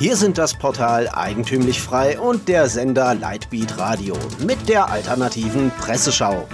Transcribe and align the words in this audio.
Hier 0.00 0.16
sind 0.16 0.38
das 0.38 0.54
Portal 0.54 1.10
Eigentümlich 1.12 1.82
Frei 1.82 2.18
und 2.18 2.48
der 2.48 2.70
Sender 2.70 3.14
Lightbeat 3.14 3.76
Radio 3.76 4.16
mit 4.38 4.66
der 4.66 4.88
alternativen 4.90 5.70
Presseschau. 5.72 6.48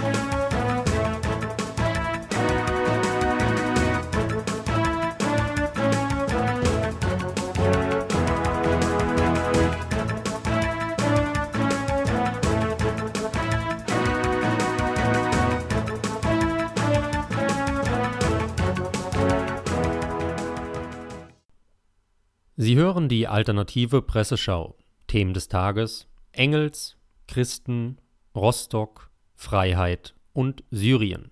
Sie 22.59 22.75
hören 22.75 23.07
die 23.07 23.27
alternative 23.27 24.01
Presseschau. 24.01 24.75
Themen 25.05 25.35
des 25.35 25.47
Tages: 25.47 26.07
Engels, 26.31 26.97
Christen, 27.27 27.99
Rostock, 28.35 29.11
Freiheit 29.35 30.15
und 30.33 30.63
Syrien. 30.71 31.29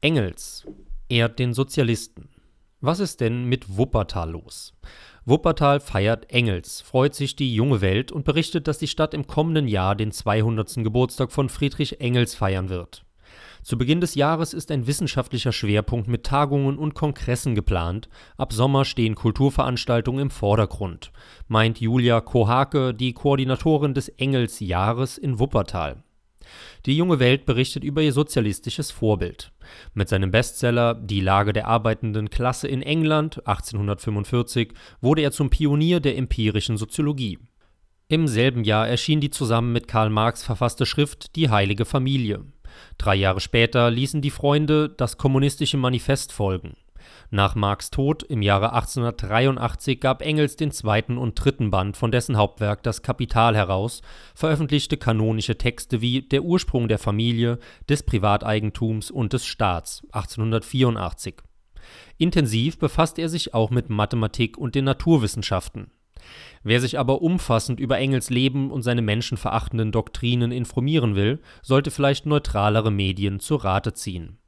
Engels 0.00 0.68
ehrt 1.08 1.40
den 1.40 1.52
Sozialisten. 1.52 2.28
Was 2.80 3.00
ist 3.00 3.20
denn 3.20 3.46
mit 3.46 3.76
Wuppertal 3.76 4.30
los? 4.30 4.72
Wuppertal 5.24 5.80
feiert 5.80 6.30
Engels, 6.30 6.80
freut 6.80 7.16
sich 7.16 7.34
die 7.34 7.52
junge 7.52 7.80
Welt 7.80 8.12
und 8.12 8.24
berichtet, 8.24 8.68
dass 8.68 8.78
die 8.78 8.86
Stadt 8.86 9.14
im 9.14 9.26
kommenden 9.26 9.66
Jahr 9.66 9.96
den 9.96 10.12
200. 10.12 10.76
Geburtstag 10.76 11.32
von 11.32 11.48
Friedrich 11.48 12.00
Engels 12.00 12.36
feiern 12.36 12.68
wird. 12.68 13.04
Zu 13.62 13.76
Beginn 13.76 14.00
des 14.00 14.14
Jahres 14.14 14.54
ist 14.54 14.70
ein 14.70 14.86
wissenschaftlicher 14.86 15.52
Schwerpunkt 15.52 16.08
mit 16.08 16.24
Tagungen 16.24 16.78
und 16.78 16.94
Kongressen 16.94 17.54
geplant. 17.54 18.08
Ab 18.36 18.52
Sommer 18.52 18.84
stehen 18.84 19.14
Kulturveranstaltungen 19.14 20.22
im 20.22 20.30
Vordergrund, 20.30 21.12
meint 21.48 21.80
Julia 21.80 22.20
Kohake, 22.20 22.94
die 22.94 23.12
Koordinatorin 23.12 23.94
des 23.94 24.08
Engels 24.08 24.60
Jahres 24.60 25.18
in 25.18 25.38
Wuppertal. 25.38 26.02
Die 26.86 26.96
junge 26.96 27.18
Welt 27.18 27.44
berichtet 27.44 27.84
über 27.84 28.02
ihr 28.02 28.12
sozialistisches 28.12 28.90
Vorbild. 28.90 29.52
Mit 29.94 30.08
seinem 30.08 30.30
Bestseller 30.30 30.94
Die 30.94 31.20
Lage 31.20 31.52
der 31.52 31.66
arbeitenden 31.66 32.30
Klasse 32.30 32.68
in 32.68 32.82
England 32.82 33.46
1845 33.46 34.72
wurde 35.00 35.22
er 35.22 35.32
zum 35.32 35.50
Pionier 35.50 36.00
der 36.00 36.16
empirischen 36.16 36.76
Soziologie. 36.76 37.38
Im 38.08 38.26
selben 38.26 38.64
Jahr 38.64 38.88
erschien 38.88 39.20
die 39.20 39.28
zusammen 39.30 39.72
mit 39.72 39.86
Karl 39.86 40.08
Marx 40.08 40.42
verfasste 40.42 40.86
Schrift 40.86 41.36
Die 41.36 41.50
heilige 41.50 41.84
Familie. 41.84 42.44
Drei 42.98 43.14
Jahre 43.14 43.40
später 43.40 43.90
ließen 43.90 44.20
die 44.20 44.30
Freunde 44.30 44.88
das 44.88 45.18
Kommunistische 45.18 45.76
Manifest 45.76 46.32
folgen. 46.32 46.76
Nach 47.30 47.54
Marx 47.54 47.90
Tod 47.90 48.22
im 48.22 48.42
Jahre 48.42 48.72
1883 48.72 50.00
gab 50.00 50.22
Engels 50.22 50.56
den 50.56 50.70
zweiten 50.70 51.18
und 51.18 51.34
dritten 51.34 51.70
Band 51.70 51.96
von 51.96 52.10
dessen 52.10 52.36
Hauptwerk 52.36 52.82
Das 52.82 53.02
Kapital 53.02 53.54
heraus, 53.54 54.02
veröffentlichte 54.34 54.96
kanonische 54.96 55.58
Texte 55.58 56.00
wie 56.00 56.22
Der 56.22 56.42
Ursprung 56.42 56.88
der 56.88 56.98
Familie, 56.98 57.58
des 57.88 58.02
Privateigentums 58.02 59.10
und 59.10 59.32
des 59.32 59.44
Staats 59.44 60.02
1884. 60.12 61.36
Intensiv 62.16 62.78
befasste 62.78 63.22
er 63.22 63.28
sich 63.28 63.54
auch 63.54 63.70
mit 63.70 63.90
Mathematik 63.90 64.56
und 64.58 64.74
den 64.74 64.84
Naturwissenschaften 64.84 65.90
Wer 66.62 66.80
sich 66.80 66.98
aber 66.98 67.22
umfassend 67.22 67.80
über 67.80 67.98
Engels 67.98 68.30
Leben 68.30 68.70
und 68.70 68.82
seine 68.82 69.02
menschenverachtenden 69.02 69.92
Doktrinen 69.92 70.52
informieren 70.52 71.14
will, 71.14 71.40
sollte 71.62 71.90
vielleicht 71.90 72.26
neutralere 72.26 72.90
Medien 72.90 73.40
zu 73.40 73.56
Rate 73.56 73.92
ziehen. 73.94 74.38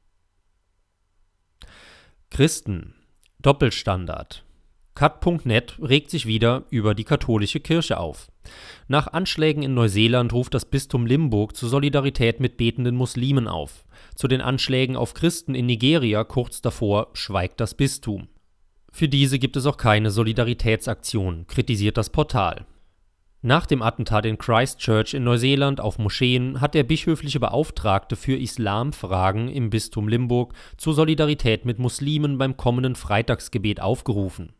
Christen 2.29 2.95
Doppelstandard 3.41 4.45
Cut.net 4.93 5.79
regt 5.81 6.09
sich 6.09 6.25
wieder 6.25 6.65
über 6.69 6.93
die 6.93 7.05
katholische 7.05 7.59
Kirche 7.59 7.97
auf. 7.97 8.29
Nach 8.87 9.07
Anschlägen 9.07 9.63
in 9.63 9.73
Neuseeland 9.73 10.33
ruft 10.33 10.53
das 10.53 10.65
Bistum 10.65 11.05
Limburg 11.05 11.55
zur 11.55 11.69
Solidarität 11.69 12.39
mit 12.39 12.57
betenden 12.57 12.95
Muslimen 12.95 13.47
auf. 13.47 13.85
Zu 14.15 14.27
den 14.27 14.41
Anschlägen 14.41 14.95
auf 14.95 15.13
Christen 15.13 15.55
in 15.55 15.65
Nigeria 15.65 16.23
kurz 16.23 16.61
davor 16.61 17.09
schweigt 17.13 17.61
das 17.61 17.73
Bistum. 17.73 18.27
Für 18.91 19.07
diese 19.07 19.39
gibt 19.39 19.55
es 19.55 19.65
auch 19.65 19.77
keine 19.77 20.11
Solidaritätsaktion, 20.11 21.47
kritisiert 21.47 21.97
das 21.97 22.09
Portal. 22.09 22.65
Nach 23.43 23.65
dem 23.65 23.81
Attentat 23.81 24.27
in 24.27 24.37
Christchurch 24.37 25.15
in 25.15 25.23
Neuseeland 25.23 25.81
auf 25.81 25.97
Moscheen 25.97 26.61
hat 26.61 26.75
der 26.75 26.83
bischöfliche 26.83 27.39
Beauftragte 27.39 28.15
für 28.15 28.35
Islamfragen 28.35 29.47
im 29.47 29.71
Bistum 29.71 30.07
Limburg 30.07 30.53
zur 30.77 30.93
Solidarität 30.93 31.65
mit 31.65 31.79
Muslimen 31.79 32.37
beim 32.37 32.55
kommenden 32.55 32.93
Freitagsgebet 32.93 33.81
aufgerufen. 33.81 34.53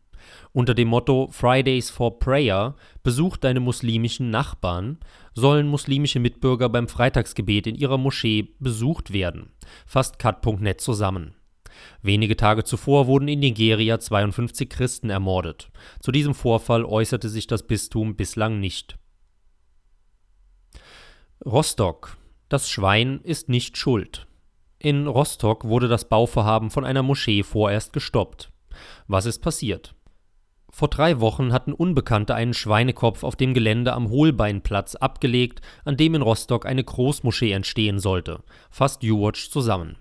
Unter 0.52 0.74
dem 0.74 0.88
Motto 0.88 1.28
Fridays 1.30 1.90
for 1.90 2.18
Prayer 2.18 2.74
besucht 3.04 3.44
deine 3.44 3.60
muslimischen 3.60 4.30
Nachbarn 4.30 4.98
sollen 5.34 5.68
muslimische 5.68 6.18
Mitbürger 6.18 6.68
beim 6.68 6.88
Freitagsgebet 6.88 7.66
in 7.68 7.76
ihrer 7.76 7.98
Moschee 7.98 8.48
besucht 8.58 9.12
werden, 9.12 9.50
fasst 9.86 10.18
cut.net 10.18 10.80
zusammen. 10.80 11.34
Wenige 12.02 12.36
Tage 12.36 12.64
zuvor 12.64 13.06
wurden 13.06 13.28
in 13.28 13.40
Nigeria 13.40 13.98
52 13.98 14.68
Christen 14.68 15.10
ermordet. 15.10 15.70
Zu 16.00 16.12
diesem 16.12 16.34
Vorfall 16.34 16.84
äußerte 16.84 17.28
sich 17.28 17.46
das 17.46 17.66
Bistum 17.66 18.16
bislang 18.16 18.60
nicht. 18.60 18.98
Rostock. 21.44 22.16
Das 22.48 22.70
Schwein 22.70 23.20
ist 23.22 23.48
nicht 23.48 23.76
schuld. 23.76 24.26
In 24.78 25.06
Rostock 25.06 25.64
wurde 25.64 25.88
das 25.88 26.08
Bauvorhaben 26.08 26.70
von 26.70 26.84
einer 26.84 27.02
Moschee 27.02 27.42
vorerst 27.42 27.92
gestoppt. 27.92 28.50
Was 29.06 29.26
ist 29.26 29.40
passiert? 29.40 29.94
Vor 30.74 30.88
drei 30.88 31.20
Wochen 31.20 31.52
hatten 31.52 31.74
Unbekannte 31.74 32.34
einen 32.34 32.54
Schweinekopf 32.54 33.24
auf 33.24 33.36
dem 33.36 33.52
Gelände 33.52 33.92
am 33.92 34.08
Holbeinplatz 34.08 34.94
abgelegt, 34.94 35.60
an 35.84 35.98
dem 35.98 36.14
in 36.14 36.22
Rostock 36.22 36.64
eine 36.64 36.82
Großmoschee 36.82 37.52
entstehen 37.52 37.98
sollte, 37.98 38.42
fasst 38.70 39.04
U-Watch 39.04 39.50
zusammen. 39.50 39.96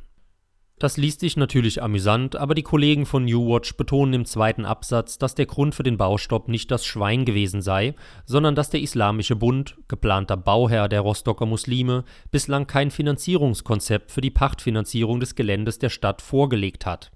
Das 0.82 0.98
liest 0.98 1.20
sich 1.20 1.38
natürlich 1.38 1.84
amüsant, 1.84 2.36
aber 2.36 2.56
die 2.56 2.64
Kollegen 2.64 3.06
von 3.06 3.24
New 3.24 3.54
Watch 3.54 3.78
betonen 3.78 4.16
im 4.16 4.26
zweiten 4.26 4.66
Absatz, 4.66 5.20
dass 5.20 5.36
der 5.36 5.46
Grund 5.46 5.76
für 5.76 5.84
den 5.84 5.96
Baustopp 5.96 6.48
nicht 6.48 6.72
das 6.72 6.88
Schwein 6.88 7.24
gewesen 7.24 7.62
sei, 7.62 7.94
sondern 8.26 8.56
dass 8.56 8.72
der 8.72 8.82
Islamische 8.82 9.36
Bund, 9.36 9.78
geplanter 9.88 10.38
Bauherr 10.38 10.90
der 10.90 11.02
Rostocker 11.02 11.46
Muslime, 11.46 12.04
bislang 12.32 12.66
kein 12.66 12.90
Finanzierungskonzept 12.90 14.10
für 14.10 14.22
die 14.22 14.32
Pachtfinanzierung 14.32 15.20
des 15.20 15.36
Geländes 15.36 15.78
der 15.78 15.90
Stadt 15.90 16.20
vorgelegt 16.20 16.88
hat. 16.88 17.12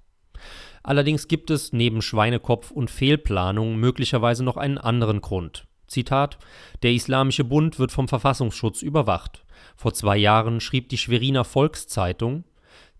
Allerdings 0.84 1.26
gibt 1.26 1.50
es 1.50 1.72
neben 1.72 2.02
Schweinekopf 2.02 2.70
und 2.70 2.88
Fehlplanung 2.88 3.78
möglicherweise 3.78 4.44
noch 4.44 4.58
einen 4.58 4.78
anderen 4.78 5.20
Grund. 5.20 5.66
Zitat: 5.88 6.38
Der 6.84 6.92
Islamische 6.92 7.42
Bund 7.42 7.80
wird 7.80 7.90
vom 7.90 8.06
Verfassungsschutz 8.06 8.82
überwacht. 8.82 9.44
Vor 9.74 9.92
zwei 9.92 10.16
Jahren 10.16 10.60
schrieb 10.60 10.88
die 10.88 10.98
Schweriner 10.98 11.42
Volkszeitung, 11.42 12.44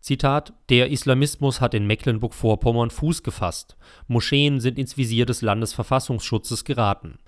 Zitat: 0.07 0.53
Der 0.69 0.93
Islamismus 0.93 1.61
hat 1.61 1.75
in 1.75 1.85
Mecklenburg-Vorpommern 1.89 2.91
Fuß 2.91 3.25
gefasst. 3.25 3.77
Moscheen 4.07 4.61
sind 4.61 4.79
ins 4.79 4.97
Visier 4.97 5.27
des 5.27 5.43
Landesverfassungsschutzes 5.43 6.65
geraten. 6.65 7.19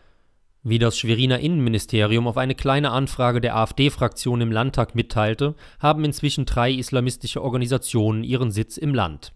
Wie 0.62 0.78
das 0.78 0.97
Schweriner 0.97 1.41
Innenministerium 1.41 2.28
auf 2.28 2.37
eine 2.37 2.55
kleine 2.55 2.93
Anfrage 2.93 3.41
der 3.41 3.56
AfD-Fraktion 3.56 4.41
im 4.43 4.53
Landtag 4.53 4.94
mitteilte, 4.94 5.56
haben 5.81 6.05
inzwischen 6.05 6.44
drei 6.44 6.71
islamistische 6.71 7.43
Organisationen 7.43 8.22
ihren 8.22 8.53
Sitz 8.53 8.77
im 8.77 8.94
Land: 8.94 9.33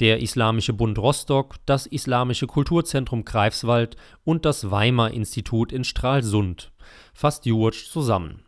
der 0.00 0.22
Islamische 0.22 0.72
Bund 0.72 0.98
Rostock, 0.98 1.56
das 1.66 1.84
Islamische 1.84 2.46
Kulturzentrum 2.46 3.26
Greifswald 3.26 3.98
und 4.24 4.46
das 4.46 4.70
Weimar-Institut 4.70 5.70
in 5.70 5.84
Stralsund, 5.84 6.72
fasst 7.12 7.44
Juwatch 7.44 7.90
zusammen 7.90 8.45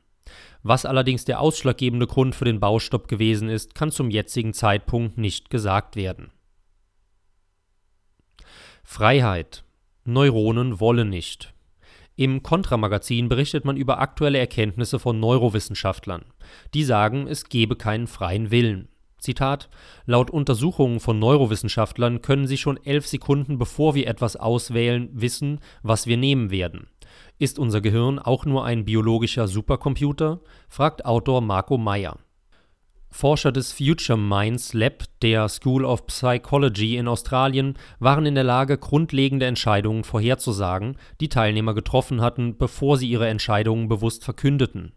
was 0.62 0.84
allerdings 0.84 1.24
der 1.24 1.40
ausschlaggebende 1.40 2.06
Grund 2.06 2.34
für 2.34 2.44
den 2.44 2.60
Baustopp 2.60 3.08
gewesen 3.08 3.48
ist, 3.48 3.74
kann 3.74 3.90
zum 3.90 4.10
jetzigen 4.10 4.52
Zeitpunkt 4.52 5.18
nicht 5.18 5.50
gesagt 5.50 5.96
werden. 5.96 6.30
Freiheit. 8.82 9.64
Neuronen 10.04 10.80
wollen 10.80 11.10
nicht. 11.10 11.52
Im 12.16 12.42
Kontra-Magazin 12.42 13.28
berichtet 13.28 13.64
man 13.64 13.76
über 13.76 14.00
aktuelle 14.00 14.38
Erkenntnisse 14.38 14.98
von 14.98 15.20
Neurowissenschaftlern. 15.20 16.24
Die 16.74 16.82
sagen, 16.82 17.28
es 17.28 17.48
gebe 17.48 17.76
keinen 17.76 18.06
freien 18.06 18.50
Willen. 18.50 18.88
Zitat: 19.18 19.68
Laut 20.06 20.30
Untersuchungen 20.30 21.00
von 21.00 21.18
Neurowissenschaftlern 21.18 22.22
können 22.22 22.46
sie 22.46 22.56
schon 22.56 22.76
elf 22.84 23.06
Sekunden 23.06 23.58
bevor 23.58 23.94
wir 23.94 24.06
etwas 24.06 24.36
auswählen 24.36 25.10
wissen, 25.12 25.60
was 25.82 26.06
wir 26.06 26.16
nehmen 26.16 26.50
werden. 26.50 26.88
Ist 27.40 27.60
unser 27.60 27.80
Gehirn 27.80 28.18
auch 28.18 28.46
nur 28.46 28.64
ein 28.64 28.84
biologischer 28.84 29.46
Supercomputer? 29.46 30.40
fragt 30.68 31.04
Autor 31.04 31.40
Marco 31.40 31.78
Meyer. 31.78 32.18
Forscher 33.10 33.52
des 33.52 33.72
Future 33.72 34.18
Minds 34.18 34.74
Lab 34.74 35.04
der 35.22 35.48
School 35.48 35.84
of 35.84 36.06
Psychology 36.08 36.96
in 36.96 37.06
Australien 37.06 37.78
waren 38.00 38.26
in 38.26 38.34
der 38.34 38.42
Lage, 38.42 38.76
grundlegende 38.76 39.46
Entscheidungen 39.46 40.02
vorherzusagen, 40.02 40.96
die 41.20 41.28
Teilnehmer 41.28 41.74
getroffen 41.74 42.20
hatten, 42.20 42.58
bevor 42.58 42.98
sie 42.98 43.08
ihre 43.08 43.28
Entscheidungen 43.28 43.88
bewusst 43.88 44.24
verkündeten. 44.24 44.92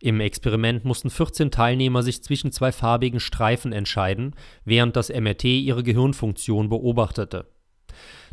Im 0.00 0.20
Experiment 0.20 0.84
mussten 0.84 1.08
14 1.08 1.50
Teilnehmer 1.50 2.02
sich 2.02 2.22
zwischen 2.22 2.52
zwei 2.52 2.72
farbigen 2.72 3.20
Streifen 3.20 3.72
entscheiden, 3.72 4.34
während 4.66 4.96
das 4.96 5.08
MRT 5.08 5.44
ihre 5.44 5.82
Gehirnfunktion 5.82 6.68
beobachtete. 6.68 7.46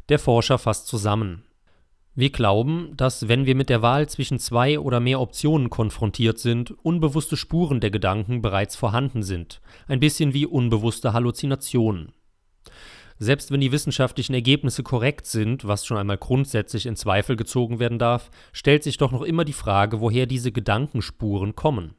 Der 0.09 0.19
Forscher 0.19 0.57
fasst 0.57 0.87
zusammen 0.87 1.43
Wir 2.19 2.31
glauben, 2.31 2.93
dass 2.97 3.27
wenn 3.27 3.45
wir 3.45 3.53
mit 3.53 3.69
der 3.69 3.83
Wahl 3.83 4.09
zwischen 4.09 4.39
zwei 4.39 4.79
oder 4.79 4.99
mehr 4.99 5.21
Optionen 5.21 5.69
konfrontiert 5.69 6.39
sind, 6.39 6.71
unbewusste 6.83 7.37
Spuren 7.37 7.79
der 7.79 7.91
Gedanken 7.91 8.41
bereits 8.41 8.75
vorhanden 8.75 9.21
sind, 9.21 9.61
ein 9.87 9.99
bisschen 9.99 10.33
wie 10.33 10.47
unbewusste 10.47 11.13
Halluzinationen. 11.13 12.13
Selbst 13.19 13.51
wenn 13.51 13.61
die 13.61 13.71
wissenschaftlichen 13.71 14.33
Ergebnisse 14.33 14.81
korrekt 14.81 15.27
sind, 15.27 15.67
was 15.67 15.85
schon 15.85 15.97
einmal 15.97 16.17
grundsätzlich 16.17 16.87
in 16.87 16.95
Zweifel 16.95 17.35
gezogen 17.35 17.77
werden 17.77 17.99
darf, 17.99 18.31
stellt 18.51 18.81
sich 18.81 18.97
doch 18.97 19.11
noch 19.11 19.21
immer 19.21 19.45
die 19.45 19.53
Frage, 19.53 20.01
woher 20.01 20.25
diese 20.25 20.51
Gedankenspuren 20.51 21.55
kommen. 21.55 21.93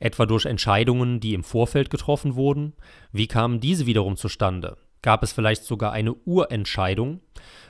Etwa 0.00 0.26
durch 0.26 0.44
Entscheidungen, 0.44 1.18
die 1.18 1.32
im 1.32 1.44
Vorfeld 1.44 1.88
getroffen 1.88 2.34
wurden? 2.34 2.74
Wie 3.10 3.26
kamen 3.26 3.58
diese 3.60 3.86
wiederum 3.86 4.18
zustande? 4.18 4.76
Gab 5.06 5.22
es 5.22 5.32
vielleicht 5.32 5.62
sogar 5.62 5.92
eine 5.92 6.14
Urentscheidung? 6.14 7.20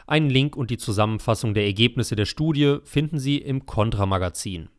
Einen 0.07 0.31
Link 0.31 0.57
und 0.57 0.71
die 0.71 0.79
Zusammenfassung 0.79 1.53
der 1.53 1.67
Ergebnisse 1.67 2.17
der 2.17 2.25
Studie 2.25 2.79
finden 2.85 3.19
Sie 3.19 3.37
im 3.37 3.67
Kontra-Magazin. 3.67 4.71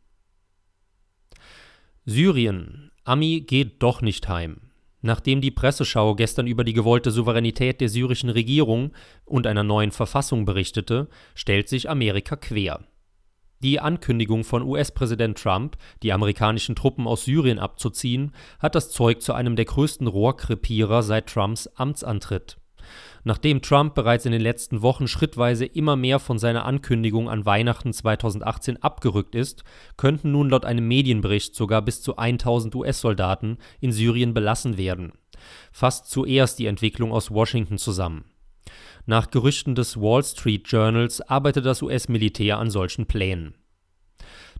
Syrien. 2.04 2.90
Ami 3.04 3.42
geht 3.42 3.80
doch 3.80 4.02
nicht 4.02 4.28
heim. 4.28 4.72
Nachdem 5.02 5.40
die 5.40 5.52
Presseschau 5.52 6.16
gestern 6.16 6.48
über 6.48 6.64
die 6.64 6.72
gewollte 6.72 7.12
Souveränität 7.12 7.80
der 7.80 7.88
syrischen 7.88 8.28
Regierung 8.28 8.90
und 9.24 9.46
einer 9.46 9.62
neuen 9.62 9.92
Verfassung 9.92 10.44
berichtete, 10.44 11.06
stellt 11.36 11.68
sich 11.68 11.88
Amerika 11.88 12.34
quer. 12.34 12.87
Die 13.60 13.80
Ankündigung 13.80 14.44
von 14.44 14.62
US-Präsident 14.62 15.36
Trump, 15.36 15.76
die 16.04 16.12
amerikanischen 16.12 16.76
Truppen 16.76 17.08
aus 17.08 17.24
Syrien 17.24 17.58
abzuziehen, 17.58 18.32
hat 18.60 18.76
das 18.76 18.90
Zeug 18.90 19.20
zu 19.20 19.32
einem 19.32 19.56
der 19.56 19.64
größten 19.64 20.06
Rohrkrepierer 20.06 21.02
seit 21.02 21.26
Trumps 21.26 21.66
Amtsantritt. 21.74 22.58
Nachdem 23.24 23.60
Trump 23.60 23.94
bereits 23.94 24.26
in 24.26 24.32
den 24.32 24.40
letzten 24.40 24.80
Wochen 24.80 25.08
schrittweise 25.08 25.66
immer 25.66 25.96
mehr 25.96 26.20
von 26.20 26.38
seiner 26.38 26.64
Ankündigung 26.64 27.28
an 27.28 27.44
Weihnachten 27.44 27.92
2018 27.92 28.82
abgerückt 28.82 29.34
ist, 29.34 29.64
könnten 29.96 30.32
nun 30.32 30.50
laut 30.50 30.64
einem 30.64 30.86
Medienbericht 30.86 31.54
sogar 31.54 31.82
bis 31.82 32.00
zu 32.00 32.16
1000 32.16 32.74
US-Soldaten 32.76 33.58
in 33.80 33.92
Syrien 33.92 34.34
belassen 34.34 34.78
werden. 34.78 35.12
Fasst 35.72 36.10
zuerst 36.10 36.58
die 36.58 36.66
Entwicklung 36.66 37.12
aus 37.12 37.30
Washington 37.30 37.76
zusammen. 37.76 38.24
Nach 39.08 39.30
Gerüchten 39.30 39.74
des 39.74 39.96
Wall 39.96 40.22
Street 40.22 40.68
Journals 40.68 41.22
arbeitet 41.22 41.64
das 41.64 41.80
US-Militär 41.80 42.58
an 42.58 42.68
solchen 42.68 43.06
Plänen. 43.06 43.54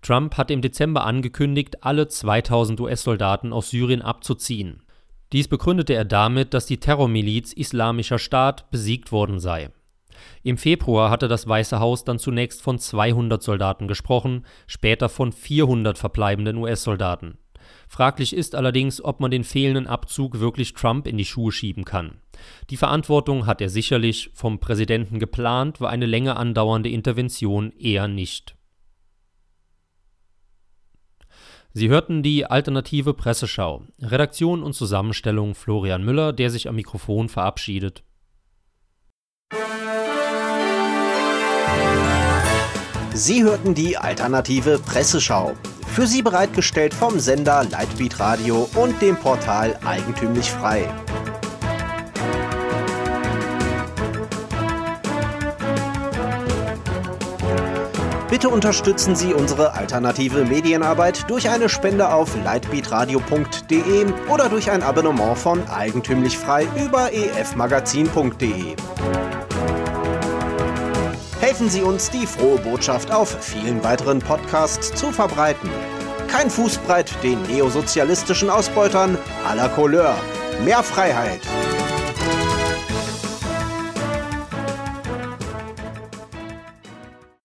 Trump 0.01 0.39
hatte 0.39 0.55
im 0.55 0.63
Dezember 0.63 1.05
angekündigt, 1.05 1.85
alle 1.85 2.09
2000 2.09 2.81
US-Soldaten 2.81 3.53
aus 3.53 3.69
Syrien 3.69 4.01
abzuziehen. 4.01 4.83
Dies 5.33 5.49
begründete 5.49 5.93
er 5.93 6.07
damit, 6.07 6.55
dass 6.55 6.65
die 6.65 6.81
Terrormiliz 6.81 7.53
Islamischer 7.53 8.19
Staat 8.19 8.71
besiegt 8.71 9.13
worden 9.13 9.39
sei. 9.39 9.71
Im 10.43 10.57
Februar 10.57 11.11
hatte 11.11 11.29
das 11.29 11.47
Weiße 11.47 11.79
Haus 11.79 12.05
dann 12.05 12.19
zunächst 12.19 12.63
von 12.63 12.79
200 12.79 13.43
Soldaten 13.43 13.87
gesprochen, 13.87 14.47
später 14.67 15.11
von 15.11 15.31
400 15.31 15.99
verbleibenden 15.99 16.57
US-Soldaten. 16.57 17.37
Fraglich 17.89 18.35
ist 18.35 18.55
allerdings, 18.55 19.03
ob 19.03 19.21
man 19.21 19.31
den 19.31 19.45
fehlenden 19.45 19.87
Abzug 19.87 20.41
wirklich 20.41 20.75
Trump 20.75 21.07
in 21.07 21.17
die 21.17 21.25
Schuhe 21.25 21.53
schieben 21.53 21.85
kann. 21.85 22.19
Die 22.71 22.77
Verantwortung 22.77 23.47
hat 23.47 23.61
er 23.61 23.69
sicherlich, 23.69 24.31
vom 24.35 24.59
Präsidenten 24.59 25.19
geplant 25.19 25.81
war 25.81 25.91
eine 25.91 26.07
länger 26.07 26.37
andauernde 26.37 26.91
Intervention 26.91 27.73
eher 27.73 28.09
nicht. 28.09 28.55
Sie 31.73 31.89
hörten 31.89 32.23
die 32.23 32.47
alternative 32.47 33.15
Presseschau. 33.15 33.85
Redaktion 34.01 34.63
und 34.63 34.73
Zusammenstellung 34.73 35.55
Florian 35.55 36.05
Müller, 36.05 36.33
der 36.33 36.51
sich 36.51 36.69
am 36.69 36.77
Mikrofon 36.77 37.29
verabschiedet. 37.29 38.03
Sie 43.15 43.43
hörten 43.43 43.75
die 43.75 43.97
alternative 43.97 44.79
Presseschau. 44.79 45.57
Für 45.93 46.07
Sie 46.07 46.23
bereitgestellt 46.23 46.95
vom 46.95 47.19
Sender 47.19 47.65
Lightbeat 47.71 48.21
Radio 48.21 48.69
und 48.77 49.01
dem 49.03 49.17
Portal 49.17 49.79
Eigentümlich 49.85 50.51
Frei. 50.51 50.89
Bitte 58.31 58.51
unterstützen 58.51 59.17
Sie 59.17 59.33
unsere 59.33 59.73
alternative 59.73 60.45
Medienarbeit 60.45 61.29
durch 61.29 61.49
eine 61.49 61.69
Spende 61.69 62.13
auf 62.13 62.37
lightbeatradio.de 62.45 64.07
oder 64.29 64.49
durch 64.49 64.71
ein 64.71 64.83
Abonnement 64.83 65.37
von 65.37 65.67
Eigentümlich 65.69 66.37
Frei 66.39 66.69
über 66.77 67.13
efmagazin.de. 67.13 68.77
Helfen 71.49 71.71
Sie 71.71 71.81
uns, 71.81 72.11
die 72.11 72.27
frohe 72.27 72.59
Botschaft 72.59 73.11
auf 73.11 73.43
vielen 73.43 73.83
weiteren 73.83 74.19
Podcasts 74.19 74.93
zu 74.93 75.11
verbreiten. 75.11 75.71
Kein 76.27 76.51
Fußbreit 76.51 77.11
den 77.23 77.41
neosozialistischen 77.45 78.51
Ausbeutern 78.51 79.17
à 79.51 79.55
la 79.55 79.69
Couleur. 79.69 80.15
Mehr 80.63 80.83
Freiheit. 80.83 81.41